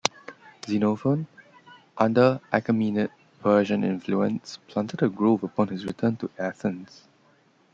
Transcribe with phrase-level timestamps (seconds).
[0.67, 1.27] Xenophon,
[1.95, 7.03] under Achaemenid Persian influence, planted a grove upon his return to Athens.